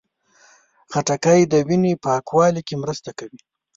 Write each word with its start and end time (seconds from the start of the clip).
خټکی 0.91 1.41
د 1.51 1.53
وینې 1.67 1.93
پاکوالي 2.03 2.61
کې 2.67 2.75
مرسته 2.83 3.09
کوي. 3.19 3.39